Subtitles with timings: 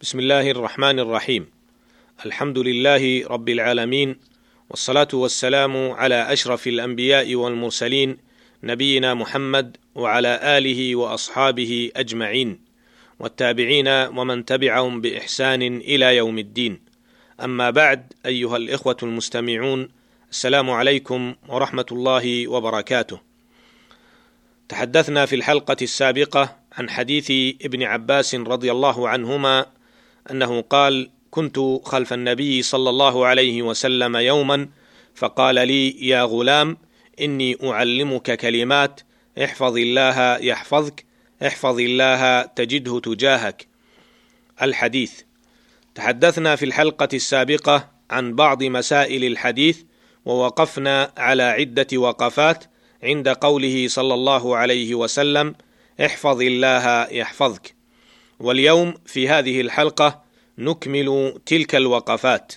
[0.00, 1.46] بسم الله الرحمن الرحيم
[2.26, 4.16] الحمد لله رب العالمين
[4.70, 8.16] والصلاه والسلام على اشرف الانبياء والمرسلين
[8.62, 12.60] نبينا محمد وعلى اله واصحابه اجمعين
[13.20, 16.80] والتابعين ومن تبعهم باحسان إلى يوم الدين
[17.42, 19.88] اما بعد ايها الاخوه المستمعون
[20.30, 23.20] السلام عليكم ورحمه الله وبركاته
[24.68, 27.30] تحدثنا في الحلقة السابقه عن حديث
[27.62, 29.75] ابن عباس رضي الله عنهما
[30.30, 34.68] أنه قال كنت خلف النبي صلى الله عليه وسلم يوما
[35.14, 36.76] فقال لي يا غلام
[37.20, 39.00] إني أعلمك كلمات
[39.44, 41.04] احفظ الله يحفظك
[41.46, 43.66] احفظ الله تجده تجاهك.
[44.62, 45.20] الحديث.
[45.94, 49.82] تحدثنا في الحلقة السابقة عن بعض مسائل الحديث
[50.24, 52.64] ووقفنا على عدة وقفات
[53.02, 55.54] عند قوله صلى الله عليه وسلم
[56.00, 57.75] احفظ الله يحفظك.
[58.40, 60.22] واليوم في هذه الحلقة
[60.58, 62.52] نكمل تلك الوقفات.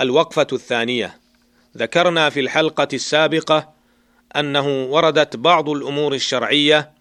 [0.00, 1.18] الوقفة الثانية.
[1.76, 3.72] ذكرنا في الحلقة السابقة
[4.36, 6.92] أنه وردت بعض الأمور الشرعية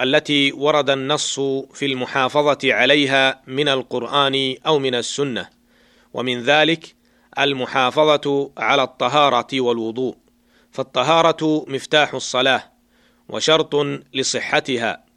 [0.00, 1.40] التي ورد النص
[1.74, 5.48] في المحافظة عليها من القرآن أو من السنة
[6.14, 6.94] ومن ذلك
[7.38, 10.16] المحافظة على الطهارة والوضوء
[10.72, 12.72] فالطهارة مفتاح الصلاة
[13.28, 13.74] وشرط
[14.14, 15.09] لصحتها.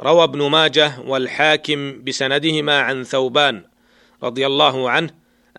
[0.00, 3.64] روى ابن ماجه والحاكم بسندهما عن ثوبان
[4.22, 5.10] رضي الله عنه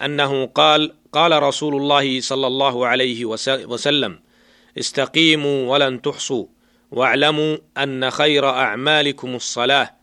[0.01, 4.19] أنه قال قال رسول الله صلى الله عليه وسلم
[4.79, 6.45] استقيموا ولن تحصوا
[6.91, 9.93] واعلموا أن خير أعمالكم الصلاة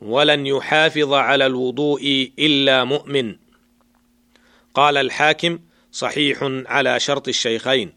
[0.00, 3.36] ولن يحافظ على الوضوء إلا مؤمن.
[4.74, 5.58] قال الحاكم
[5.92, 7.92] صحيح على شرط الشيخين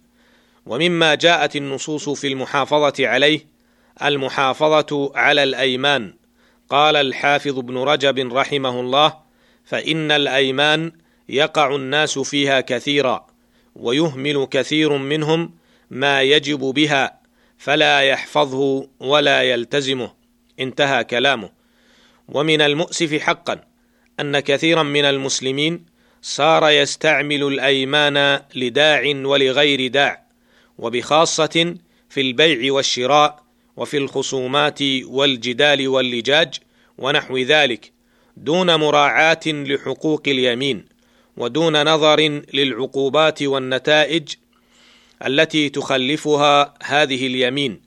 [0.65, 3.52] ومما جاءت النصوص في المحافظة عليه
[4.03, 6.13] المحافظة على الأيمان.
[6.69, 9.13] قال الحافظ ابن رجب رحمه الله
[9.65, 10.91] فإن الأيمان
[11.29, 13.27] يقع الناس فيها كثيرا
[13.75, 15.53] ويهمل كثير منهم
[15.89, 17.19] ما يجب بها
[17.57, 20.13] فلا يحفظه ولا يلتزمه.
[20.59, 21.49] انتهى كلامه.
[22.29, 23.63] ومن المؤسف حقا
[24.19, 25.85] أن كثيرا من المسلمين
[26.21, 30.23] صار يستعمل الأيمان لداع ولغير داع
[30.77, 31.75] وبخاصة
[32.09, 33.42] في البيع والشراء
[33.77, 36.53] وفي الخصومات والجدال واللجاج
[36.97, 37.91] ونحو ذلك
[38.37, 40.85] دون مراعاة لحقوق اليمين
[41.37, 44.29] ودون نظر للعقوبات والنتائج
[45.25, 47.81] التي تخلفها هذه اليمين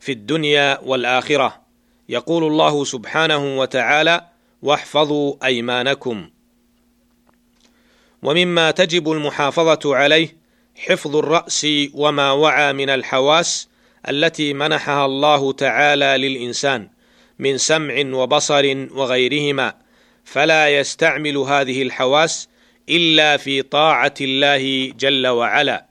[0.00, 1.62] في الدنيا والآخرة.
[2.08, 4.26] يقول الله سبحانه وتعالى
[4.62, 6.30] واحفظوا أيمانكم
[8.22, 10.36] ومما تجب المحافظة عليه
[10.76, 13.68] حفظ الرأس وما وعى من الحواس
[14.08, 16.88] التي منحها الله تعالى للإنسان
[17.38, 19.74] من سمع وبصر وغيرهما
[20.24, 22.48] فلا يستعمل هذه الحواس
[22.88, 25.86] إلا في طاعة الله جل وعلا.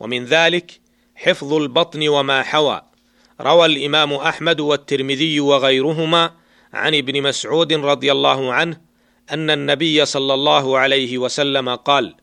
[0.00, 0.80] ومن ذلك
[1.16, 2.82] حفظ البطن وما حوى.
[3.40, 6.30] روى الإمام أحمد والترمذي وغيرهما
[6.72, 8.80] عن ابن مسعود رضي الله عنه
[9.30, 12.14] أن النبي صلى الله عليه وسلم قال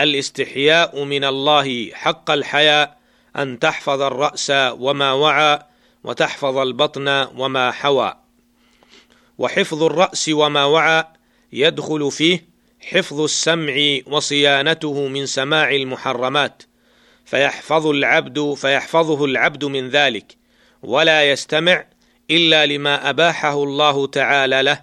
[0.00, 2.98] الإستحياء من الله حق الحياء
[3.36, 5.58] أن تحفظ الرأس وما وعى
[6.04, 8.14] وتحفظ البطن وما حوى.
[9.38, 11.04] وحفظ الرأس وما وعى
[11.52, 12.44] يدخل فيه
[12.80, 16.62] حفظ السمع وصيانته من سماع المحرمات.
[17.24, 20.36] فيحفظ العبد فيحفظه العبد من ذلك
[20.82, 21.84] ولا يستمع
[22.30, 24.80] إلا لما أباحه الله تعالى له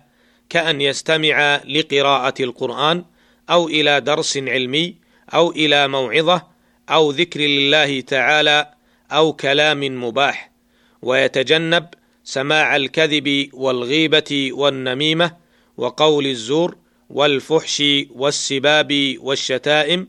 [0.50, 3.06] كأن يستمع لقراءة القرآن
[3.50, 4.96] أو إلى درس علمي
[5.34, 6.51] أو إلى موعظة
[6.92, 8.74] أو ذكر لله تعالى
[9.12, 10.52] أو كلام مباح
[11.02, 11.88] ويتجنب
[12.24, 15.36] سماع الكذب والغيبة والنميمة
[15.78, 16.76] وقول الزور
[17.10, 20.08] والفحش والسباب والشتائم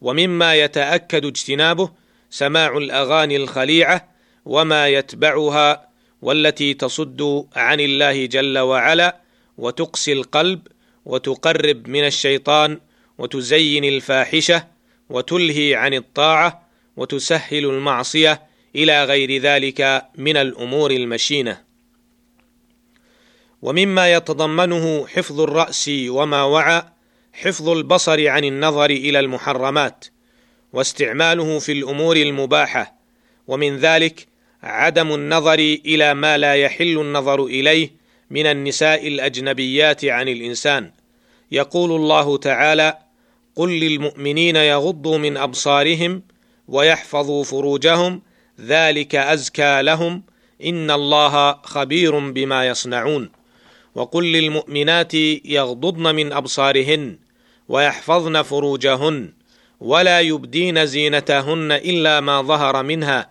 [0.00, 1.90] ومما يتأكد اجتنابه
[2.30, 4.08] سماع الأغاني الخليعة
[4.44, 5.88] وما يتبعها
[6.22, 9.20] والتي تصد عن الله جل وعلا
[9.58, 10.66] وتقسي القلب
[11.04, 12.80] وتقرب من الشيطان
[13.18, 14.73] وتزين الفاحشة
[15.10, 18.42] وتلهي عن الطاعة وتسهل المعصية
[18.76, 21.64] إلى غير ذلك من الأمور المشينة.
[23.62, 26.82] ومما يتضمنه حفظ الرأس وما وعى
[27.32, 30.04] حفظ البصر عن النظر إلى المحرمات
[30.72, 32.94] واستعماله في الأمور المباحة
[33.46, 34.26] ومن ذلك
[34.62, 37.90] عدم النظر إلى ما لا يحل النظر إليه
[38.30, 40.90] من النساء الأجنبيات عن الإنسان.
[41.52, 42.98] يقول الله تعالى
[43.56, 46.22] قل للمؤمنين يغضوا من أبصارهم
[46.68, 48.22] ويحفظوا فروجهم
[48.60, 50.22] ذلك أزكى لهم
[50.64, 53.30] إن الله خبير بما يصنعون.
[53.94, 55.14] وقل للمؤمنات
[55.44, 57.18] يغضضن من أبصارهن
[57.68, 59.32] ويحفظن فروجهن
[59.80, 63.30] ولا يبدين زينتهن إلا ما ظهر منها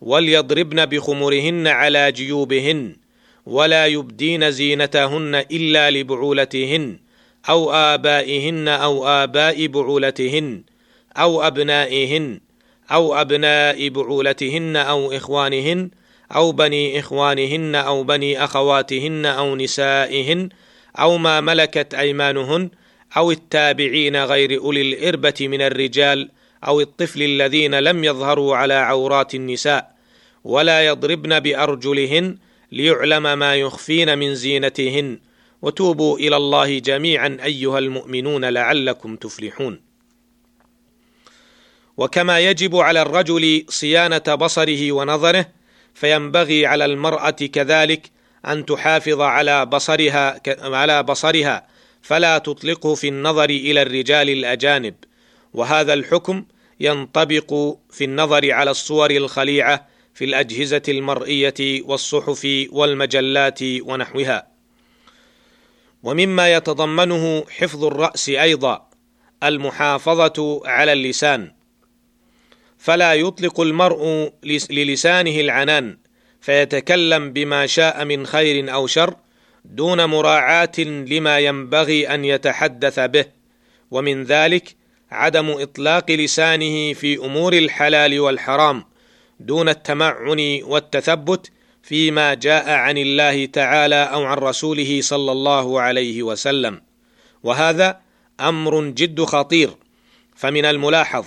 [0.00, 2.96] وليضربن بخمرهن على جيوبهن
[3.46, 6.98] ولا يبدين زينتهن إلا لبعولتهن.
[7.48, 10.62] أو آبائهن أو آباء بعولتهن
[11.16, 12.40] أو أبنائهن
[12.92, 15.90] أو أبناء بعولتهن أو إخوانهن
[16.34, 20.48] أو بني إخوانهن أو بني أخواتهن أو نسائهن
[20.98, 22.70] أو ما ملكت أيمانهن
[23.16, 26.30] أو التابعين غير أولي الإربة من الرجال
[26.66, 29.96] أو الطفل الذين لم يظهروا على عورات النساء
[30.44, 32.36] ولا يضربن بأرجلهن
[32.72, 35.18] ليعلم ما يخفين من زينتهن
[35.66, 39.80] وتوبوا إلى الله جميعا أيها المؤمنون لعلكم تفلحون.
[41.96, 45.46] وكما يجب على الرجل صيانة بصره ونظره
[45.94, 48.10] فينبغي على المرأة كذلك
[48.46, 51.66] أن تحافظ على بصرها على بصرها
[52.02, 54.94] فلا تطلقه في النظر إلى الرجال الأجانب.
[55.54, 56.44] وهذا الحكم
[56.80, 57.54] ينطبق
[57.90, 64.55] في النظر على الصور الخليعة في الأجهزة المرئية والصحف والمجلات ونحوها.
[66.02, 68.88] ومما يتضمنه حفظ الرأس أيضا
[69.42, 71.52] المحافظة على اللسان.
[72.78, 74.32] فلا يطلق المرء
[74.70, 75.98] للسانه العنان
[76.40, 79.16] فيتكلم بما شاء من خير أو شر
[79.64, 83.24] دون مراعاة لما ينبغي أن يتحدث به.
[83.90, 84.76] ومن ذلك
[85.10, 88.84] عدم إطلاق لسانه في أمور الحلال والحرام
[89.40, 91.50] دون التمعن والتثبت
[91.86, 96.82] فيما جاء عن الله تعالى أو عن رسوله صلى الله عليه وسلم.
[97.42, 98.00] وهذا
[98.40, 99.70] أمر جد خطير.
[100.36, 101.24] فمن الملاحظ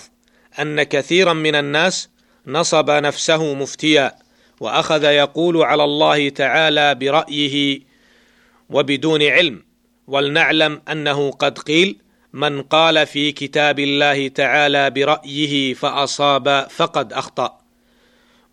[0.60, 2.10] أن كثيرا من الناس
[2.48, 4.16] نصب نفسه مفتيا
[4.60, 7.80] وأخذ يقول على الله تعالى برأيه
[8.70, 9.64] وبدون علم.
[10.08, 11.98] ولنعلم أنه قد قيل
[12.34, 17.59] من قال في كتاب الله تعالى برأيه فأصاب فقد أخطأ.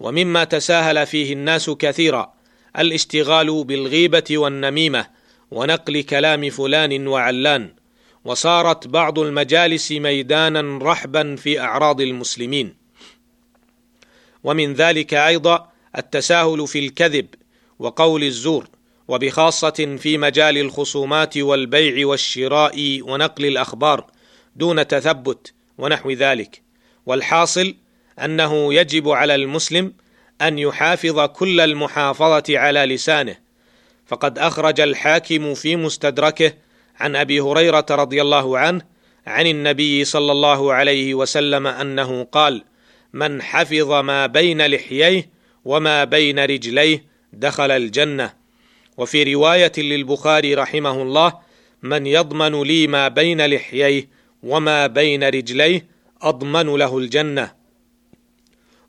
[0.00, 2.32] ومما تساهل فيه الناس كثيرا
[2.78, 5.06] الاشتغال بالغيبة والنميمة
[5.50, 7.74] ونقل كلام فلان وعلان
[8.24, 12.74] وصارت بعض المجالس ميدانا رحبا في أعراض المسلمين.
[14.44, 17.26] ومن ذلك أيضا التساهل في الكذب
[17.78, 18.68] وقول الزور
[19.08, 24.06] وبخاصة في مجال الخصومات والبيع والشراء ونقل الأخبار
[24.56, 26.62] دون تثبت ونحو ذلك.
[27.06, 27.74] والحاصل
[28.24, 29.92] أنه يجب على المسلم
[30.42, 33.36] أن يحافظ كل المحافظة على لسانه.
[34.06, 36.52] فقد أخرج الحاكم في مستدركه
[37.00, 38.82] عن أبي هريرة رضي الله عنه
[39.26, 42.64] عن النبي صلى الله عليه وسلم أنه قال
[43.12, 45.30] من حفظ ما بين لحييه
[45.64, 48.32] وما بين رجليه دخل الجنة
[48.96, 51.38] وفي رواية للبخاري رحمه الله
[51.82, 54.08] من يضمن لي ما بين لحييه
[54.42, 55.86] وما بين رجليه
[56.22, 57.52] أضمن له الجنة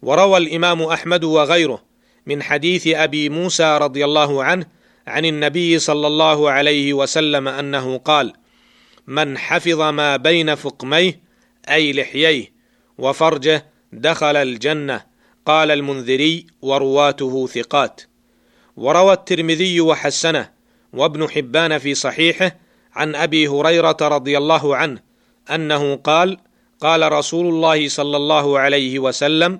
[0.01, 1.83] وروى الإمام أحمد وغيره
[2.25, 4.65] من حديث أبي موسى رضي الله عنه
[5.07, 8.33] عن النبي صلى الله عليه وسلم أنه قال
[9.07, 11.19] من حفظ ما بين فقميه
[11.69, 12.51] أي لحييه
[12.97, 15.05] وفرجه دخل الجنة
[15.45, 18.01] قال المنذري ورواته ثقات.
[18.77, 20.49] وروى الترمذي وحسنه
[20.94, 22.56] وابن حبان في صحيحه
[22.94, 24.99] عن أبي هريرة رضي الله عنه
[25.51, 26.37] أنه قال
[26.80, 29.59] قال رسول الله صلى الله عليه وسلم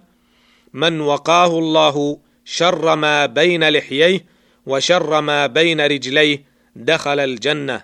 [0.78, 4.26] من وقاه الله شر ما بين لحييه
[4.66, 6.44] وشر ما بين رجليه
[6.76, 7.84] دخل الجنة.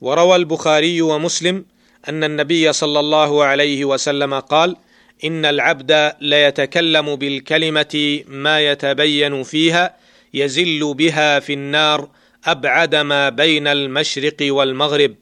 [0.00, 1.64] وروى البخاري ومسلم
[2.08, 4.76] أن النبي صلى الله عليه وسلم قال
[5.24, 9.96] إن العبد ليتكلم بالكلمة ما يتبين فيها
[10.34, 12.08] يزل بها في النار
[12.44, 15.14] أبعد ما بين المشرق والمغرب.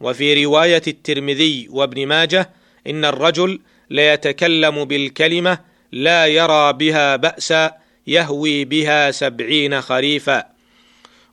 [0.00, 2.50] وفي رواية الترمذي وابن ماجه
[2.86, 3.60] إن الرجل
[3.90, 7.72] ليتكلم بالكلمة لا يرى بها باسا
[8.06, 10.44] يهوي بها سبعين خريفا.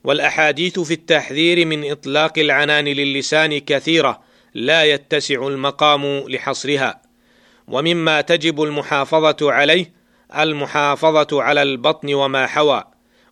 [0.04, 4.20] والأحاديث في التحذير من إطلاق العنان للسان كثيرة
[4.54, 7.02] لا يتسع المقام لحصرها.
[7.68, 9.92] ومما تجب المحافظة عليه
[10.38, 12.84] المحافظة على البطن وما حوى.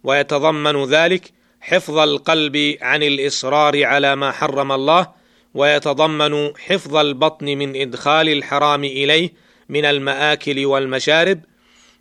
[0.04, 5.08] ويتضمن ذلك حفظ القلب عن الإصرار على ما حرم الله
[5.54, 9.32] ويتضمن حفظ البطن من إدخال الحرام إليه
[9.72, 11.40] من المآكل والمشارب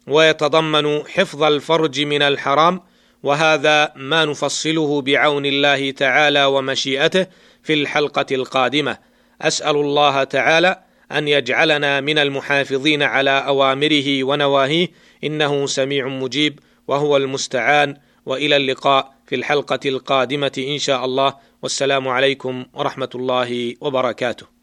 [0.07, 2.81] ويتضمن حفظ الفرج من الحرام
[3.23, 7.27] وهذا ما نفصله بعون الله تعالى ومشيئته
[7.63, 8.97] في الحلقة القادمة.
[9.41, 14.87] أسأل الله تعالى أن يجعلنا من المحافظين على أوامره ونواهيه
[15.23, 17.97] إنه سميع مجيب وهو المستعان.
[18.25, 21.33] وإلى اللقاء في الحلقة القادمة إن شاء الله.
[21.61, 24.60] والسلام عليكم ورحمة الله وبركاته.